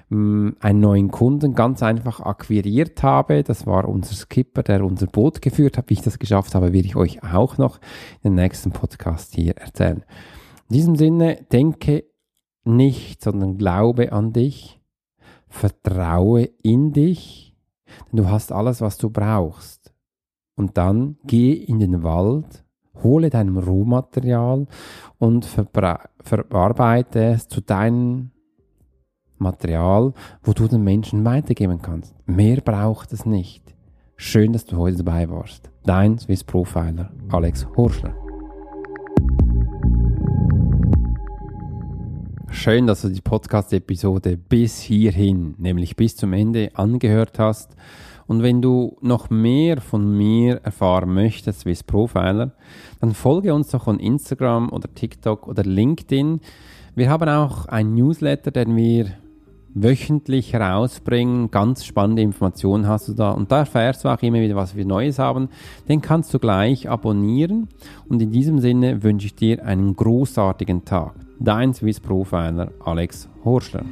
mh, 0.10 0.54
einen 0.60 0.80
neuen 0.80 1.12
Kunden 1.12 1.54
ganz 1.54 1.84
einfach 1.84 2.20
akquiriert 2.20 3.04
habe. 3.04 3.44
Das 3.44 3.68
war 3.68 3.88
unser 3.88 4.16
Skipper, 4.16 4.64
der 4.64 4.84
unser 4.84 5.06
Boot 5.06 5.44
geführt 5.44 5.78
hat. 5.78 5.92
Wie 5.92 5.94
ich 5.94 6.02
das 6.02 6.18
geschafft 6.18 6.56
habe, 6.56 6.74
werde 6.74 6.88
ich 6.88 6.96
euch 6.96 7.22
auch 7.22 7.60
noch 7.60 7.78
in 8.24 8.32
den 8.32 8.44
nächsten 8.44 8.72
Podcast 8.72 9.36
hier 9.36 9.56
erzählen. 9.58 10.04
In 10.70 10.74
diesem 10.74 10.96
Sinne, 10.96 11.46
denke 11.52 12.06
nicht, 12.64 13.24
sondern 13.24 13.58
glaube 13.58 14.12
an 14.12 14.34
dich, 14.34 14.77
vertraue 15.50 16.50
in 16.64 16.94
dich, 16.94 17.56
denn 18.12 18.24
du 18.24 18.30
hast 18.30 18.52
alles, 18.52 18.82
was 18.82 18.98
du 18.98 19.10
brauchst. 19.10 19.94
Und 20.56 20.78
dann 20.78 21.18
geh 21.24 21.54
in 21.54 21.80
den 21.80 22.04
Wald 22.04 22.66
hole 23.04 23.30
deinem 23.30 23.58
Rohmaterial 23.58 24.66
und 25.20 25.46
verarbeite 25.46 27.24
es 27.26 27.48
zu 27.48 27.62
deinem 27.62 28.32
Material, 29.38 30.14
wo 30.44 30.54
du 30.54 30.68
den 30.68 30.84
Menschen 30.84 31.24
weitergeben 31.24 31.82
kannst. 31.82 32.16
Mehr 32.26 32.62
braucht 32.62 33.14
es 33.14 33.26
nicht. 33.26 33.76
Schön, 34.16 34.54
dass 34.54 34.66
du 34.66 34.78
heute 34.78 35.04
dabei 35.04 35.30
warst. 35.30 35.70
Dein 35.84 36.18
Swiss 36.18 36.44
Profiler 36.44 37.12
Alex 37.30 37.68
Horschler. 37.76 38.27
Schön, 42.50 42.88
dass 42.88 43.02
du 43.02 43.10
die 43.10 43.22
Podcast-Episode 43.22 44.38
bis 44.38 44.80
hierhin, 44.80 45.56
nämlich 45.58 45.96
bis 45.96 46.16
zum 46.16 46.34
Ende 46.34 46.72
angehört 46.74 47.40
hast. 47.40 47.76
Und 48.26 48.42
wenn 48.42 48.62
du 48.62 48.98
noch 49.02 49.30
mehr 49.30 49.80
von 49.80 50.18
mir 50.18 50.62
erfahren 50.64 51.14
möchtest, 51.14 51.62
Swiss 51.62 51.84
Profiler, 51.84 52.54
dann 53.00 53.14
folge 53.14 53.54
uns 53.54 53.70
doch 53.70 53.88
on 53.88 54.00
Instagram 54.00 54.70
oder 54.70 54.94
TikTok 54.94 55.48
oder 55.48 55.64
LinkedIn. 55.64 56.40
Wir 56.96 57.10
haben 57.10 57.30
auch 57.30 57.66
ein 57.68 57.94
Newsletter, 57.94 58.52
den 58.52 58.76
wir 58.76 59.12
wöchentlich 59.74 60.54
herausbringen. 60.54 61.52
Ganz 61.52 61.86
spannende 61.86 62.22
Informationen 62.22 62.88
hast 62.88 63.10
du 63.10 63.14
da. 63.14 63.32
Und 63.32 63.52
da 63.52 63.60
erfährst 63.60 64.04
du 64.04 64.10
auch 64.10 64.22
immer 64.22 64.40
wieder, 64.40 64.56
was 64.56 64.76
wir 64.76 64.86
Neues 64.86 65.20
haben. 65.20 65.50
Den 65.88 66.02
kannst 66.02 66.34
du 66.34 66.40
gleich 66.40 66.90
abonnieren. 66.90 67.68
Und 68.10 68.22
in 68.22 68.32
diesem 68.32 68.60
Sinne 68.60 69.04
wünsche 69.04 69.28
ich 69.28 69.36
dir 69.36 69.64
einen 69.66 69.96
großartigen 69.96 70.86
Tag 70.86 71.27
dein 71.40 71.74
Swiss 71.74 72.00
Profiler 72.00 72.72
Alex 72.84 73.30
Horstler. 73.44 73.86